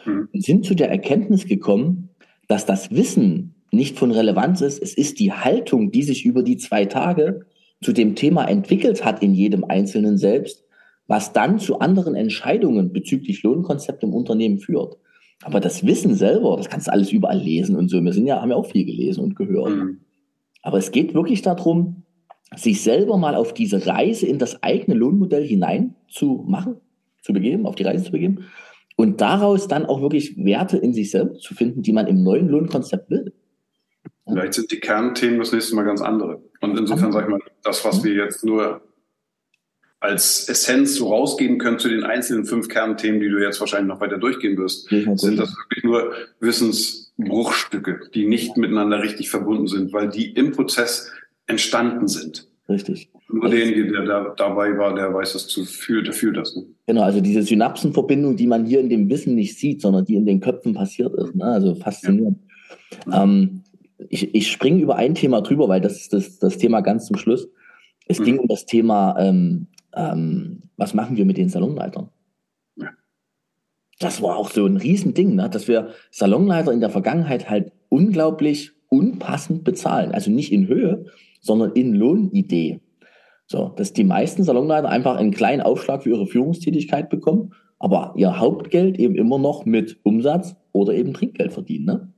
[0.06, 0.30] Mhm.
[0.34, 2.10] Und sind zu der Erkenntnis gekommen,
[2.48, 4.82] dass das Wissen nicht von Relevanz ist.
[4.82, 7.42] Es ist die Haltung, die sich über die zwei Tage
[7.84, 10.64] zu dem Thema entwickelt hat in jedem Einzelnen selbst,
[11.08, 14.98] was dann zu anderen Entscheidungen bezüglich Lohnkonzept im Unternehmen führt.
[15.44, 18.02] Aber das Wissen selber, das kannst du alles überall lesen und so.
[18.02, 19.76] Wir sind ja, haben ja auch viel gelesen und gehört.
[19.76, 20.00] Mhm.
[20.62, 22.04] Aber es geht wirklich darum,
[22.56, 26.78] sich selber mal auf diese Reise in das eigene Lohnmodell hinein zu machen,
[27.22, 28.46] zu begeben, auf die Reise zu begeben
[28.96, 32.50] und daraus dann auch wirklich Werte in sich selbst zu finden, die man im neuen
[32.50, 33.34] Lohnkonzept will.
[34.28, 36.42] Vielleicht sind die Kernthemen das nächste Mal ganz andere.
[36.62, 38.82] Und insofern sage ich mal, das, was wir jetzt nur
[40.00, 44.02] als Essenz so rausgeben können zu den einzelnen fünf Kernthemen, die du jetzt wahrscheinlich noch
[44.02, 50.10] weiter durchgehen wirst, sind das wirklich nur Wissensbruchstücke, die nicht miteinander richtig verbunden sind, weil
[50.10, 51.12] die im Prozess
[51.48, 52.48] entstanden sind.
[52.70, 53.10] Richtig.
[53.30, 56.56] Nur derjenige, der da, dabei war, der weiß das zu fühlt, der fühlt das.
[56.56, 56.66] Ne?
[56.86, 60.26] Genau, also diese Synapsenverbindung, die man hier in dem Wissen nicht sieht, sondern die in
[60.26, 61.36] den Köpfen passiert ist.
[61.36, 61.46] Ne?
[61.46, 62.40] Also faszinierend.
[63.06, 63.24] Ja.
[63.24, 63.64] Ähm,
[64.10, 67.18] ich, ich springe über ein Thema drüber, weil das ist das, das Thema ganz zum
[67.18, 67.48] Schluss.
[68.08, 68.24] Es mhm.
[68.24, 72.10] ging um das Thema, ähm, ähm, was machen wir mit den Salonleitern?
[72.76, 72.90] Ja.
[74.00, 75.50] Das war auch so ein Riesending, ne?
[75.50, 80.12] dass wir Salonleiter in der Vergangenheit halt unglaublich unpassend bezahlen.
[80.12, 81.06] Also nicht in Höhe,
[81.48, 82.82] sondern in Lohnidee.
[83.48, 88.40] So, dass die meisten Salonleiter einfach einen kleinen Aufschlag für ihre Führungstätigkeit bekommen, aber ihr
[88.40, 91.86] Hauptgeld eben immer noch mit Umsatz oder eben Trinkgeld verdienen.
[91.86, 92.14] Ne?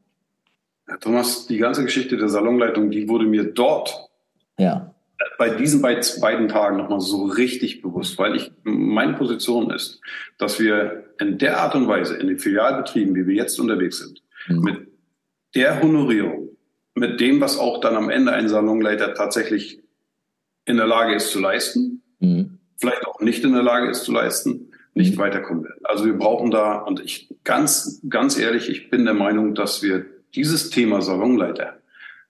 [1.02, 4.10] Thomas, die ganze Geschichte der Salonleitung, die wurde mir dort
[4.58, 4.96] ja.
[5.38, 10.02] bei diesen beiden Tagen nochmal so richtig bewusst, weil ich, meine Position ist,
[10.39, 14.24] dass wir in der Art und Weise in den Filialbetrieben, wie wir jetzt unterwegs sind,
[14.48, 14.63] mhm.
[14.63, 14.88] mit
[15.54, 16.49] der Honorierung,
[17.00, 19.80] mit dem, was auch dann am Ende ein Salonleiter tatsächlich
[20.66, 22.60] in der Lage ist zu leisten, mhm.
[22.78, 25.22] vielleicht auch nicht in der Lage ist zu leisten, nicht mhm.
[25.22, 25.80] weiterkommen werden.
[25.86, 30.06] Also wir brauchen da, und ich ganz, ganz ehrlich, ich bin der Meinung, dass wir
[30.36, 31.78] dieses Thema Salonleiter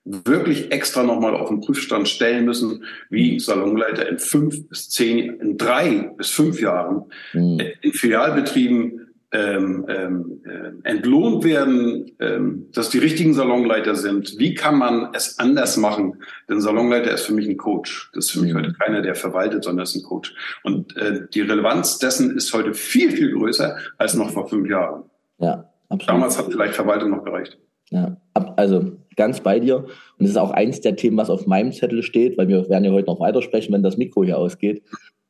[0.04, 5.58] wirklich extra nochmal auf den Prüfstand stellen müssen, wie Salonleiter in fünf bis zehn, in
[5.58, 7.04] drei bis fünf Jahren
[7.34, 7.60] mhm.
[7.82, 14.38] in Filialbetrieben ähm, ähm, äh, entlohnt werden, ähm, dass die richtigen Salonleiter sind.
[14.38, 16.16] Wie kann man es anders machen?
[16.48, 18.10] Denn Salonleiter ist für mich ein Coach.
[18.12, 18.58] Das ist für mich mhm.
[18.58, 20.34] heute keiner, der verwaltet, sondern ist ein Coach.
[20.64, 25.04] Und äh, die Relevanz dessen ist heute viel, viel größer als noch vor fünf Jahren.
[25.38, 26.08] Ja, absolut.
[26.08, 27.58] Damals hat vielleicht Verwaltung noch gereicht.
[27.90, 29.78] Ja, also ganz bei dir.
[29.78, 29.88] Und
[30.18, 32.92] das ist auch eins der Themen, was auf meinem Zettel steht, weil wir werden ja
[32.92, 34.82] heute noch weitersprechen, wenn das Mikro hier ausgeht.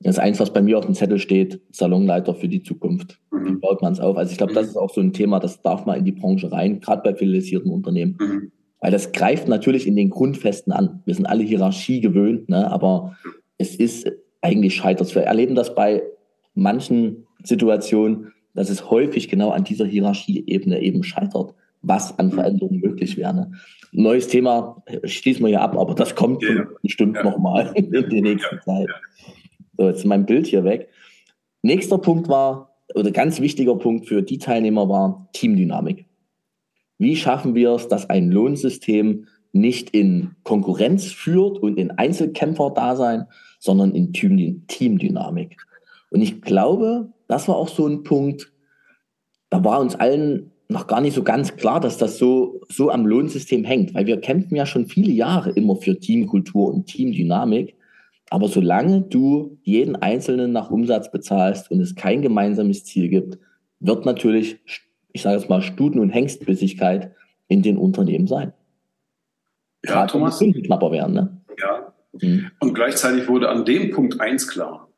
[0.03, 3.19] Das ist eins, was bei mir auf dem Zettel steht, Salonleiter für die Zukunft.
[3.31, 3.47] Mhm.
[3.47, 4.17] Wie baut man es auf?
[4.17, 4.71] Also ich glaube, das mhm.
[4.71, 7.71] ist auch so ein Thema, das darf mal in die Branche rein, gerade bei filialisierten
[7.71, 8.17] Unternehmen.
[8.19, 8.53] Mhm.
[8.81, 11.03] Weil das greift natürlich in den Grundfesten an.
[11.05, 12.71] Wir sind alle Hierarchie gewöhnt, ne?
[12.71, 13.17] aber
[13.59, 14.11] es ist
[14.41, 15.15] eigentlich scheitert.
[15.15, 16.03] Wir erleben das bei
[16.55, 23.17] manchen Situationen, dass es häufig genau an dieser Hierarchieebene eben scheitert was an Veränderungen möglich
[23.17, 23.35] wäre.
[23.35, 23.53] Ne?
[23.93, 27.25] Neues Thema schließen wir ja ab, aber das kommt ja, bestimmt ja.
[27.25, 28.89] nochmal in der nächsten ja, Zeit.
[29.81, 30.91] So, jetzt ist mein Bild hier weg.
[31.63, 36.05] Nächster Punkt war, oder ganz wichtiger Punkt für die Teilnehmer war Teamdynamik.
[36.99, 43.25] Wie schaffen wir es, dass ein Lohnsystem nicht in Konkurrenz führt und in Einzelkämpfer-Dasein,
[43.59, 45.57] sondern in Teamdynamik?
[46.11, 48.53] Und ich glaube, das war auch so ein Punkt,
[49.49, 53.07] da war uns allen noch gar nicht so ganz klar, dass das so, so am
[53.07, 57.80] Lohnsystem hängt, weil wir kämpfen ja schon viele Jahre immer für Teamkultur und Teamdynamik.
[58.31, 63.39] Aber solange du jeden Einzelnen nach Umsatz bezahlst und es kein gemeinsames Ziel gibt,
[63.81, 64.61] wird natürlich,
[65.13, 67.13] ich sage jetzt mal, Studen- und Hengstbissigkeit
[67.49, 68.53] in den Unternehmen sein.
[69.85, 70.39] Ja, Gerade Thomas.
[70.39, 71.41] Kunden knapper werden, ne?
[71.59, 71.93] Ja.
[72.21, 72.51] Mhm.
[72.61, 74.89] Und gleichzeitig wurde an dem Punkt eins klar,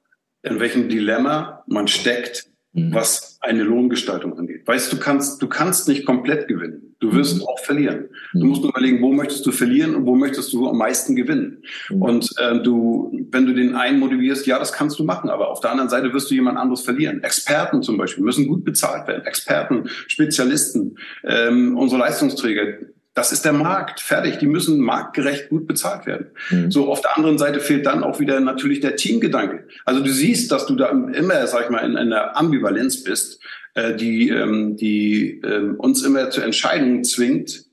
[0.42, 2.94] in welchem Dilemma man steckt, mhm.
[2.94, 4.66] was eine Lohngestaltung angeht.
[4.66, 6.94] Weißt du, kannst, du kannst nicht komplett gewinnen.
[7.00, 7.42] Du wirst mhm.
[7.46, 8.08] auch verlieren.
[8.32, 8.48] Du mhm.
[8.48, 11.62] musst nur überlegen, wo möchtest du verlieren und wo möchtest du am meisten gewinnen.
[11.90, 12.02] Mhm.
[12.02, 15.60] Und äh, du, wenn du den einen motivierst, ja, das kannst du machen, aber auf
[15.60, 17.22] der anderen Seite wirst du jemand anderes verlieren.
[17.24, 19.26] Experten zum Beispiel müssen gut bezahlt werden.
[19.26, 22.78] Experten, Spezialisten, ähm, unsere Leistungsträger,
[23.14, 24.38] das ist der Markt, fertig.
[24.38, 26.28] Die müssen marktgerecht gut bezahlt werden.
[26.50, 26.70] Mhm.
[26.70, 29.66] So, auf der anderen Seite fehlt dann auch wieder natürlich der Teamgedanke.
[29.84, 33.40] Also du siehst, dass du da immer, sag ich mal, in einer Ambivalenz bist,
[33.74, 37.64] äh, die, ähm, die äh, uns immer zu Entscheidungen zwingt,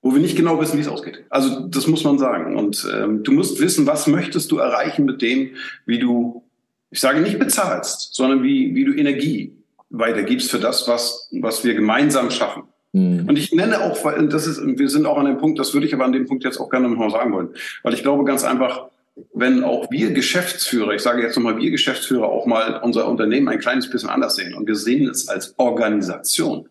[0.00, 1.24] wo wir nicht genau wissen, wie es ausgeht.
[1.28, 2.56] Also das muss man sagen.
[2.56, 6.44] Und ähm, du musst wissen, was möchtest du erreichen mit dem, wie du,
[6.90, 9.56] ich sage nicht bezahlst, sondern wie, wie du Energie
[9.90, 12.64] weitergibst für das, was, was wir gemeinsam schaffen.
[12.94, 13.26] Mhm.
[13.28, 15.86] Und ich nenne auch, weil das ist, wir sind auch an dem Punkt, das würde
[15.86, 17.48] ich aber an dem Punkt jetzt auch gerne nochmal sagen wollen.
[17.82, 18.86] Weil ich glaube ganz einfach,
[19.34, 23.58] wenn auch wir Geschäftsführer, ich sage jetzt nochmal wir Geschäftsführer auch mal unser Unternehmen ein
[23.58, 26.68] kleines bisschen anders sehen und wir sehen es als Organisation,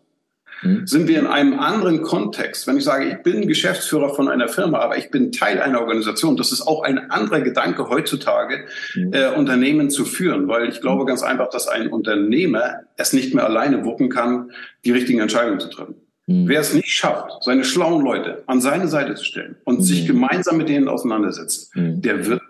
[0.64, 0.86] Mhm.
[0.86, 2.66] Sind wir in einem anderen Kontext?
[2.66, 6.36] Wenn ich sage, ich bin Geschäftsführer von einer Firma, aber ich bin Teil einer Organisation,
[6.36, 9.12] das ist auch ein anderer Gedanke heutzutage, mhm.
[9.12, 13.44] äh, Unternehmen zu führen, weil ich glaube ganz einfach, dass ein Unternehmer es nicht mehr
[13.44, 14.50] alleine wuppen kann,
[14.84, 15.96] die richtigen Entscheidungen zu treffen.
[16.26, 16.48] Mhm.
[16.48, 20.06] Wer es nicht schafft, seine schlauen Leute an seine Seite zu stellen und sich mhm.
[20.06, 22.00] gemeinsam mit denen auseinandersetzt, mhm.
[22.00, 22.42] der wird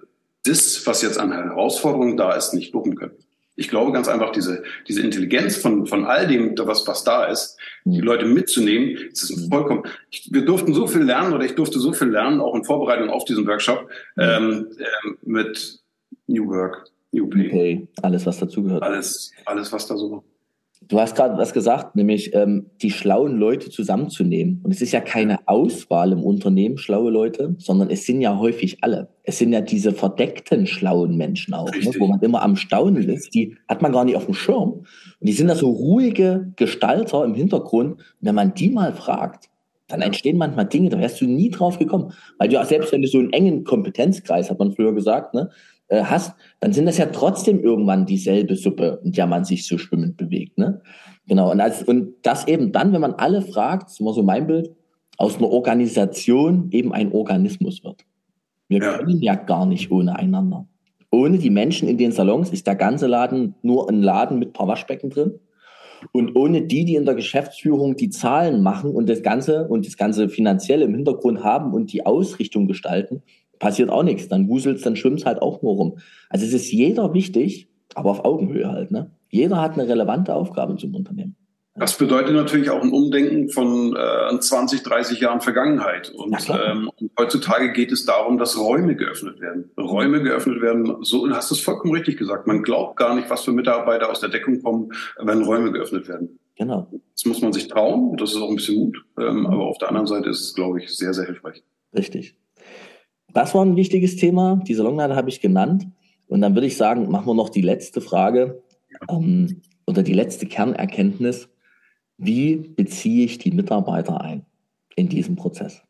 [0.45, 3.15] das, was jetzt an Herausforderungen da ist, nicht wuppen können.
[3.57, 7.57] Ich glaube ganz einfach, diese, diese Intelligenz von, von all dem, was, was da ist,
[7.85, 8.05] die mhm.
[8.05, 11.93] Leute mitzunehmen, das ist vollkommen, ich, wir durften so viel lernen oder ich durfte so
[11.93, 14.23] viel lernen, auch in Vorbereitung auf diesen Workshop, mhm.
[14.23, 15.81] ähm, ähm, mit
[16.27, 17.47] New Work, New Pay.
[17.47, 18.83] Okay, alles, was dazugehört.
[18.83, 20.25] Alles, alles, was da so
[20.89, 24.61] Du hast gerade was gesagt, nämlich ähm, die schlauen Leute zusammenzunehmen.
[24.63, 28.79] Und es ist ja keine Auswahl im Unternehmen, schlaue Leute, sondern es sind ja häufig
[28.83, 29.09] alle.
[29.23, 33.35] Es sind ja diese verdeckten schlauen Menschen auch, ne, wo man immer am Staunen ist.
[33.35, 34.71] Die hat man gar nicht auf dem Schirm.
[34.73, 34.87] Und
[35.21, 37.95] die sind da so ruhige Gestalter im Hintergrund.
[37.95, 39.49] Und wenn man die mal fragt,
[39.89, 42.13] dann entstehen manchmal Dinge, da wärst du nie drauf gekommen.
[42.39, 45.51] Weil du ja selbst wenn du so einen engen Kompetenzkreis, hat man früher gesagt, ne,
[45.89, 49.79] äh, hast, dann sind das ja trotzdem irgendwann dieselbe Suppe, in der man sich so
[49.79, 50.59] schwimmend bewegt.
[50.59, 50.81] Ne?
[51.27, 51.51] Genau.
[51.51, 54.47] Und, als, und das eben dann, wenn man alle fragt, das ist immer so mein
[54.47, 54.71] Bild,
[55.17, 58.05] aus einer Organisation eben ein Organismus wird.
[58.69, 58.99] Wir ja.
[58.99, 60.67] können ja gar nicht ohne einander.
[61.11, 64.53] Ohne die Menschen in den Salons ist der ganze Laden nur ein Laden mit ein
[64.53, 65.39] paar Waschbecken drin.
[66.13, 69.97] Und ohne die, die in der Geschäftsführung die Zahlen machen und das Ganze und das
[69.97, 73.23] Ganze finanziell im Hintergrund haben und die Ausrichtung gestalten,
[73.65, 74.29] passiert auch nichts.
[74.29, 75.99] Dann wuselt's, dann schwimmt's halt auch nur rum.
[76.29, 78.91] Also es ist jeder wichtig, aber auf Augenhöhe halt.
[78.91, 79.11] Ne?
[79.31, 81.35] Jeder hat eine relevante Aufgabe zum Unternehmen.
[81.75, 86.11] Das bedeutet natürlich auch ein Umdenken von äh, 20, 30 Jahren Vergangenheit.
[86.11, 89.71] Und, ähm, und heutzutage geht es darum, dass Räume geöffnet werden.
[89.81, 92.47] Räume geöffnet werden, so du hast es vollkommen richtig gesagt.
[92.47, 96.39] Man glaubt gar nicht, was für Mitarbeiter aus der Deckung kommen, wenn Räume geöffnet werden.
[96.57, 96.87] Genau.
[97.15, 99.05] Das muss man sich trauen, das ist auch ein bisschen Mut.
[99.19, 101.65] Ähm, aber auf der anderen Seite ist es, glaube ich, sehr, sehr hilfreich.
[101.95, 102.37] Richtig.
[103.35, 104.63] Das war ein wichtiges Thema.
[104.67, 105.87] Die Salonleiter habe ich genannt.
[106.29, 108.63] Und dann würde ich sagen, machen wir noch die letzte Frage
[109.11, 111.49] ähm, oder die letzte Kernerkenntnis.
[112.17, 114.47] Wie beziehe ich die Mitarbeiter ein
[114.97, 115.83] in diesem Prozess?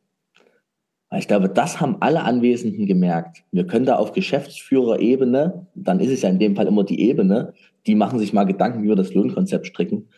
[1.16, 3.44] Ich glaube, das haben alle Anwesenden gemerkt.
[3.52, 7.52] Wir können da auf Geschäftsführerebene, dann ist es ja in dem Fall immer die Ebene,
[7.87, 10.09] die machen sich mal Gedanken, wie wir das Lohnkonzept stricken,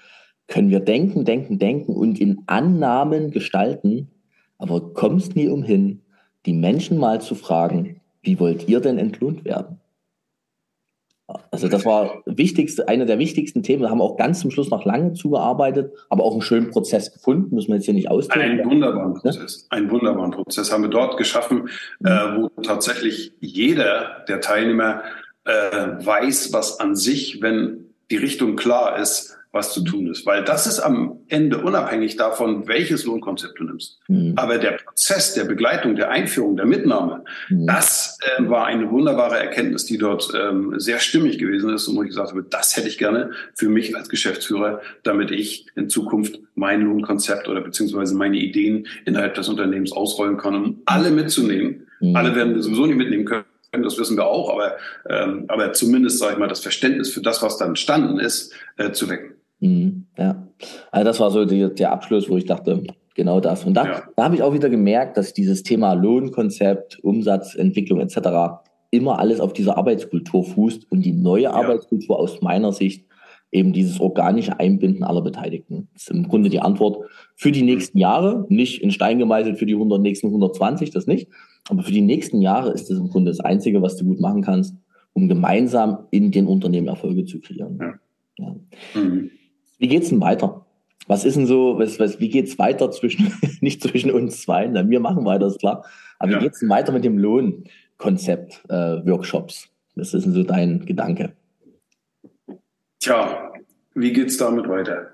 [0.47, 4.09] können wir denken, denken, denken und in Annahmen gestalten,
[4.57, 6.01] aber kommst nie umhin,
[6.47, 9.81] die Menschen mal zu fragen, wie wollt ihr denn entlohnt werden?
[11.51, 13.83] Also das war wichtigste, eine der wichtigsten Themen.
[13.83, 17.55] Wir haben auch ganz zum Schluss noch lange zugearbeitet, aber auch einen schönen Prozess gefunden,
[17.55, 18.41] müssen wir jetzt hier nicht ausdrücken.
[18.41, 21.69] Einen wunderbaren Prozess, einen wunderbaren Prozess haben wir dort geschaffen,
[22.05, 25.03] äh, wo tatsächlich jeder der Teilnehmer
[25.45, 30.27] äh, weiß, was an sich, wenn die Richtung klar ist, was zu tun ist.
[30.27, 33.99] Weil das ist am Ende unabhängig davon, welches Lohnkonzept du nimmst.
[34.09, 34.35] Mhm.
[34.37, 37.67] Aber der Prozess der Begleitung, der Einführung, der Mitnahme, mhm.
[37.67, 42.03] das äh, war eine wunderbare Erkenntnis, die dort ähm, sehr stimmig gewesen ist und wo
[42.03, 46.39] ich gesagt habe, das hätte ich gerne für mich als Geschäftsführer, damit ich in Zukunft
[46.55, 51.87] mein Lohnkonzept oder beziehungsweise meine Ideen innerhalb des Unternehmens ausrollen kann, um alle mitzunehmen.
[52.01, 52.15] Mhm.
[52.15, 53.45] Alle werden wir sowieso nicht mitnehmen können
[53.83, 54.77] das wissen wir auch, aber,
[55.09, 58.93] ähm, aber zumindest, sage ich mal, das Verständnis für das, was dann entstanden ist, äh,
[58.93, 59.36] zu wecken.
[59.61, 60.49] Mhm, ja,
[60.91, 62.83] also das war so die, der Abschluss, wo ich dachte,
[63.15, 63.65] genau das.
[63.65, 64.03] Und da, ja.
[64.15, 68.61] da habe ich auch wieder gemerkt, dass dieses Thema Lohnkonzept, Umsatzentwicklung etc.
[68.91, 71.53] immer alles auf dieser Arbeitskultur fußt und die neue ja.
[71.53, 73.07] Arbeitskultur aus meiner Sicht
[73.53, 75.89] eben dieses organische Einbinden aller Beteiligten.
[75.95, 79.67] Das ist im Grunde die Antwort für die nächsten Jahre, nicht in Stein gemeißelt für
[79.67, 81.29] die 100, nächsten 120, das nicht.
[81.69, 84.43] Aber für die nächsten Jahre ist das im Grunde das Einzige, was du gut machen
[84.43, 84.77] kannst,
[85.13, 87.99] um gemeinsam in den Unternehmen Erfolge zu kreieren.
[88.37, 88.55] Ja.
[88.95, 89.31] Mhm.
[89.79, 90.67] Wie geht's denn weiter?
[91.07, 94.89] Was ist denn so, was, was, wie geht's weiter zwischen, nicht zwischen uns zwei, na,
[94.89, 95.85] wir machen weiter, ist klar.
[96.19, 96.39] Aber ja.
[96.39, 99.69] wie geht's denn weiter mit dem Lohnkonzept, äh, Workshops?
[99.95, 101.33] Was ist denn so dein Gedanke?
[103.01, 103.53] Tja,
[103.95, 105.11] wie geht's damit weiter?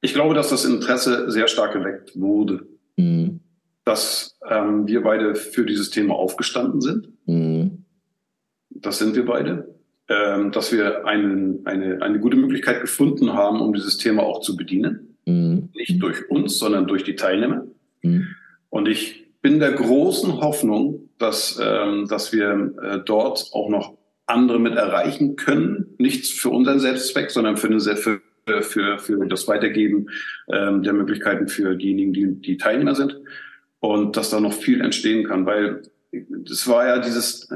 [0.00, 2.66] Ich glaube, dass das Interesse sehr stark geweckt wurde.
[2.96, 3.40] Mhm.
[3.84, 7.08] Dass ähm, wir beide für dieses Thema aufgestanden sind.
[7.26, 7.84] Mhm.
[8.70, 9.73] Das sind wir beide
[10.08, 14.56] ähm, dass wir einen, eine, eine gute Möglichkeit gefunden haben, um dieses Thema auch zu
[14.56, 15.16] bedienen.
[15.24, 15.70] Mhm.
[15.74, 17.66] Nicht durch uns, sondern durch die Teilnehmer.
[18.02, 18.28] Mhm.
[18.68, 24.58] Und ich bin der großen Hoffnung, dass, ähm, dass wir äh, dort auch noch andere
[24.58, 25.94] mit erreichen können.
[25.98, 28.20] Nicht für unseren Selbstzweck, sondern für, eine, für,
[28.62, 30.08] für, für das Weitergeben
[30.52, 33.20] ähm, der Möglichkeiten für diejenigen, die, die Teilnehmer sind.
[33.80, 37.50] Und dass da noch viel entstehen kann, weil das war ja dieses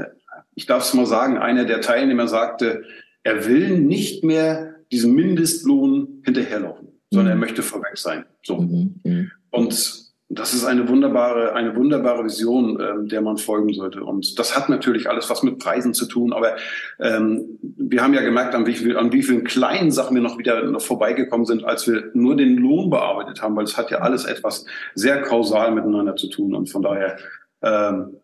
[0.59, 2.83] ich darf es mal sagen, einer der Teilnehmer sagte,
[3.23, 6.89] er will nicht mehr diesem Mindestlohn hinterherlaufen.
[7.11, 8.25] sondern er möchte vorweg sein.
[8.43, 8.57] So.
[8.59, 9.31] Mhm.
[9.51, 14.03] Und das ist eine wunderbare, eine wunderbare Vision, ähm, der man folgen sollte.
[14.03, 16.33] Und das hat natürlich alles was mit Preisen zu tun.
[16.33, 16.57] Aber
[16.99, 20.39] ähm, wir haben ja gemerkt, an wie, viel, an wie vielen kleinen Sachen wir noch
[20.39, 23.99] wieder noch vorbeigekommen sind, als wir nur den Lohn bearbeitet haben, weil es hat ja
[23.99, 26.55] alles etwas sehr kausal miteinander zu tun.
[26.55, 27.17] Und von daher,
[27.63, 28.17] ähm,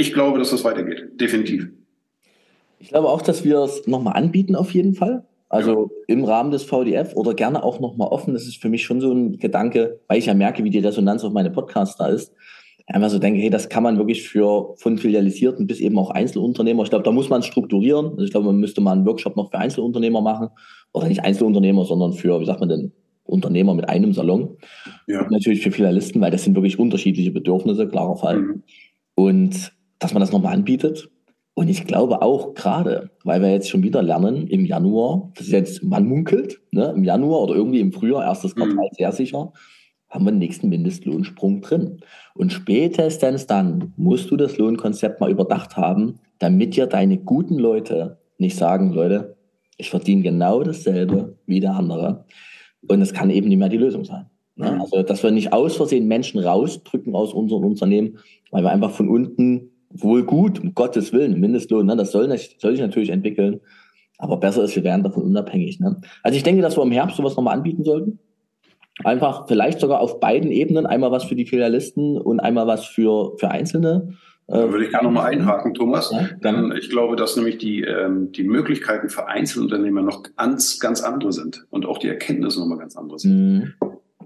[0.00, 1.20] ich glaube, dass das weitergeht.
[1.20, 1.68] Definitiv.
[2.78, 5.26] Ich glaube auch, dass wir es nochmal anbieten auf jeden Fall.
[5.50, 6.14] Also ja.
[6.14, 8.32] im Rahmen des VDF oder gerne auch nochmal offen.
[8.32, 11.22] Das ist für mich schon so ein Gedanke, weil ich ja merke, wie die Resonanz
[11.24, 12.32] auf meine Podcasts da ist.
[12.86, 16.82] Einfach so denke, hey, das kann man wirklich für von Filialisierten bis eben auch Einzelunternehmer.
[16.82, 18.12] Ich glaube, da muss man strukturieren.
[18.12, 20.48] Also ich glaube, man müsste mal einen Workshop noch für Einzelunternehmer machen.
[20.92, 22.92] Oder nicht Einzelunternehmer, sondern für, wie sagt man denn,
[23.24, 24.56] Unternehmer mit einem Salon.
[25.06, 25.20] Ja.
[25.20, 28.40] Und natürlich für Filialisten, weil das sind wirklich unterschiedliche Bedürfnisse, klarer Fall.
[28.40, 28.62] Mhm.
[29.14, 31.08] Und dass man das nochmal anbietet,
[31.54, 35.52] und ich glaube auch gerade, weil wir jetzt schon wieder lernen im Januar, das ist
[35.52, 38.96] jetzt, man munkelt, ne, im Januar oder irgendwie im Frühjahr, erstes Quartal mhm.
[38.96, 39.52] sehr sicher,
[40.08, 41.98] haben wir den nächsten Mindestlohnsprung drin.
[42.34, 48.18] Und spätestens dann musst du das Lohnkonzept mal überdacht haben, damit dir deine guten Leute
[48.38, 49.36] nicht sagen, Leute,
[49.76, 52.24] ich verdiene genau dasselbe wie der andere.
[52.88, 54.30] Und es kann eben nicht mehr die Lösung sein.
[54.56, 54.72] Ne?
[54.72, 54.80] Mhm.
[54.80, 58.18] Also, dass wir nicht aus Versehen Menschen rausdrücken aus unserem Unternehmen,
[58.50, 62.60] weil wir einfach von unten wohl gut, um Gottes Willen, Mindestlohn, ne, das soll, nicht,
[62.60, 63.60] soll sich natürlich entwickeln.
[64.18, 65.80] Aber besser ist, wir werden davon unabhängig.
[65.80, 66.00] Ne?
[66.22, 68.18] Also ich denke, dass wir im Herbst sowas nochmal anbieten sollten.
[69.02, 73.36] Einfach vielleicht sogar auf beiden Ebenen, einmal was für die Filialisten und einmal was für,
[73.38, 74.14] für Einzelne.
[74.46, 76.10] Da würde ich gerne nochmal einhaken, Thomas.
[76.10, 81.02] Ja, dann, ich glaube, dass nämlich die, ähm, die Möglichkeiten für Einzelunternehmer noch ganz, ganz
[81.02, 83.32] andere sind und auch die Erkenntnisse nochmal ganz andere sind.
[83.32, 83.74] Mhm.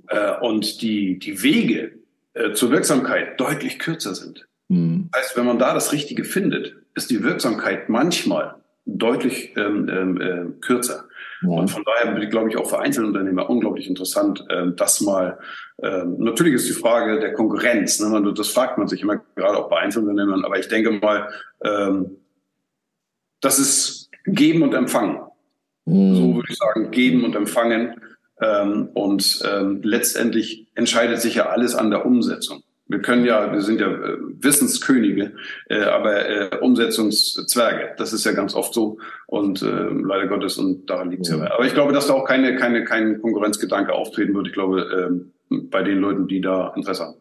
[0.09, 1.93] Äh, und die, die Wege
[2.33, 4.49] äh, zur Wirksamkeit deutlich kürzer sind.
[4.69, 5.09] Mhm.
[5.13, 10.21] Das heißt, wenn man da das Richtige findet, ist die Wirksamkeit manchmal deutlich ähm, ähm,
[10.21, 11.05] äh, kürzer.
[11.43, 11.49] Ja.
[11.49, 15.39] Und von daher glaube ich auch für Einzelunternehmer unglaublich interessant, ähm, das mal.
[15.83, 18.01] Ähm, natürlich ist die Frage der Konkurrenz.
[18.01, 18.09] Ne?
[18.09, 20.45] Man, das fragt man sich immer gerade auch bei Einzelunternehmern.
[20.45, 21.29] Aber ich denke mal,
[21.65, 22.17] ähm,
[23.41, 25.21] das ist Geben und Empfangen.
[25.87, 26.15] Mhm.
[26.15, 28.01] So würde ich sagen, Geben und Empfangen.
[28.41, 32.64] Ähm, und ähm, letztendlich entscheidet sich ja alles an der Umsetzung.
[32.87, 35.33] Wir können ja, wir sind ja äh, Wissenskönige,
[35.71, 37.95] äh, aber äh, Umsetzungszwerge.
[37.97, 41.51] Das ist ja ganz oft so und äh, leider Gottes und daran liegt es ja.
[41.51, 44.49] Aber ich glaube, dass da auch keine, keine, kein Konkurrenzgedanke auftreten wird.
[44.49, 47.17] Ich glaube, äh, bei den Leuten, die da Interesse haben.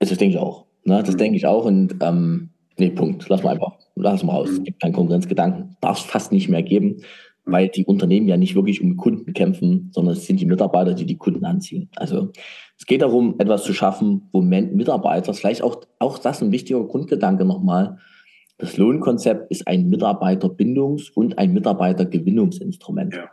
[0.00, 0.66] Das denke ich auch.
[0.84, 1.02] Ne?
[1.04, 1.18] Das mhm.
[1.18, 3.28] denke ich auch und ähm, nee, Punkt.
[3.28, 4.50] Lass mal einfach, lass mal raus.
[4.50, 4.56] Mhm.
[4.56, 5.76] Es gibt keinen Konkurrenzgedanken.
[5.80, 7.02] Darf es fast nicht mehr geben
[7.44, 11.06] weil die Unternehmen ja nicht wirklich um Kunden kämpfen, sondern es sind die Mitarbeiter, die
[11.06, 11.90] die Kunden anziehen.
[11.96, 12.30] Also
[12.78, 17.44] es geht darum, etwas zu schaffen, wo Mitarbeiter, vielleicht auch, auch das ein wichtiger Grundgedanke
[17.44, 17.98] nochmal,
[18.58, 23.14] das Lohnkonzept ist ein Mitarbeiterbindungs- und ein Mitarbeitergewinnungsinstrument.
[23.14, 23.30] Ja.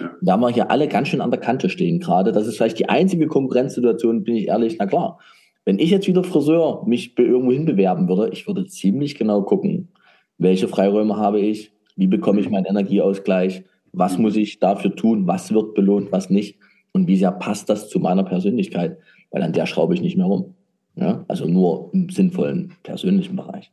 [0.00, 0.10] Ja.
[0.22, 2.32] Da haben wir hier alle ganz schön an der Kante stehen gerade.
[2.32, 4.76] Das ist vielleicht die einzige Konkurrenzsituation, bin ich ehrlich.
[4.78, 5.18] Na klar,
[5.64, 9.92] wenn ich jetzt wieder Friseur mich irgendwo hinbewerben würde, ich würde ziemlich genau gucken,
[10.38, 13.64] welche Freiräume habe ich, wie bekomme ich meinen Energieausgleich?
[13.92, 15.26] Was muss ich dafür tun?
[15.26, 16.58] Was wird belohnt, was nicht?
[16.94, 18.98] Und wie sehr passt das zu meiner Persönlichkeit?
[19.30, 20.54] Weil an der schraube ich nicht mehr rum.
[20.94, 21.24] Ja?
[21.28, 23.72] Also nur im sinnvollen persönlichen Bereich.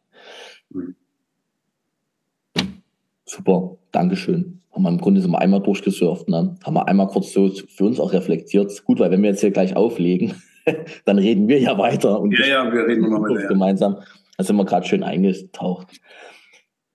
[3.26, 4.62] Super, Dankeschön.
[4.72, 6.56] Haben wir im Grunde sind wir einmal durchgesurft, ne?
[6.64, 8.84] haben wir einmal kurz so für uns auch reflektiert.
[8.86, 10.34] Gut, weil wenn wir jetzt hier gleich auflegen,
[11.06, 13.98] dann reden wir ja weiter und ja, ja, wir reden nochmal weiter, gemeinsam.
[14.38, 16.02] Da sind wir gerade schön eingetaucht.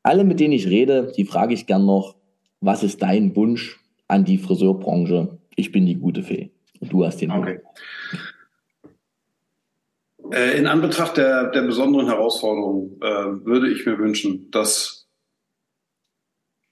[0.02, 2.16] Alle, mit denen ich rede, die frage ich gern noch,
[2.60, 5.38] was ist dein Wunsch an die Friseurbranche?
[5.56, 6.50] Ich bin die gute Fee.
[6.80, 7.60] Und du hast den okay.
[10.32, 15.08] Äh, in Anbetracht der, der besonderen Herausforderung äh, würde ich mir wünschen, dass,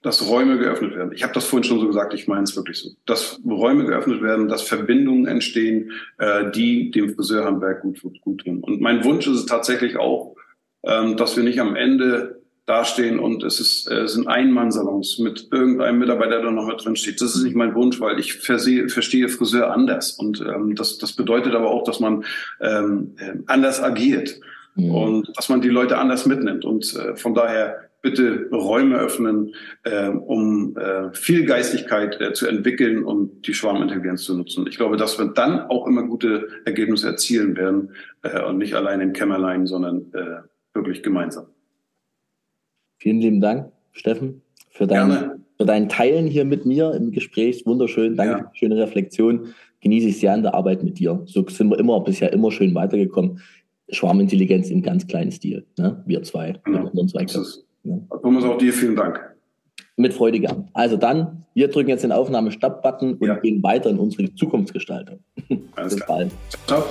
[0.01, 1.13] dass Räume geöffnet werden.
[1.13, 2.89] Ich habe das vorhin schon so gesagt, ich meine es wirklich so.
[3.05, 8.61] Dass Räume geöffnet werden, dass Verbindungen entstehen, äh, die dem Friseurhandwerk gut, gut tun.
[8.61, 10.35] Und mein Wunsch ist es tatsächlich auch,
[10.83, 15.99] ähm, dass wir nicht am Ende dastehen und es ist, äh, sind Einmannsalons mit irgendeinem
[15.99, 17.21] Mitarbeiter, der noch mit drin steht.
[17.21, 20.11] Das ist nicht mein Wunsch, weil ich versehe, verstehe Friseur anders.
[20.11, 22.25] Und ähm, das, das bedeutet aber auch, dass man
[22.59, 24.39] ähm, äh, anders agiert
[24.75, 24.91] mhm.
[24.91, 26.65] und dass man die Leute anders mitnimmt.
[26.65, 29.53] Und äh, von daher bitte Räume öffnen,
[29.83, 34.65] äh, um äh, viel Geistigkeit äh, zu entwickeln und die Schwarmintelligenz zu nutzen.
[34.67, 37.91] Ich glaube, dass wir dann auch immer gute Ergebnisse erzielen werden
[38.23, 40.41] äh, und nicht allein im Kämmerlein, sondern äh,
[40.75, 41.47] wirklich gemeinsam.
[43.05, 44.41] Vielen lieben Dank, Steffen,
[44.71, 45.11] für dein,
[45.59, 47.63] für dein Teilen hier mit mir im Gespräch.
[47.63, 48.15] Wunderschön.
[48.15, 48.37] Danke ja.
[48.39, 49.53] für die schöne Reflexion.
[49.81, 51.21] Genieße ich sehr in der Arbeit mit dir.
[51.25, 53.41] So sind wir immer bisher immer schön weitergekommen.
[53.89, 55.67] Schwarmintelligenz im ganz kleinen Stil.
[55.77, 56.01] Ne?
[56.07, 56.55] Wir zwei.
[56.63, 56.89] Genau.
[56.95, 57.95] Mit zwei ist, ja.
[58.23, 59.19] Thomas, auch dir vielen Dank.
[59.97, 60.67] Mit Freude gern.
[60.73, 63.35] Also dann, wir drücken jetzt den Aufnahme-Stop-Button und ja.
[63.35, 65.19] gehen weiter in unsere Zukunftsgestaltung.
[65.75, 66.17] Alles Bis klar.
[66.17, 66.31] bald.
[66.65, 66.83] Ciao.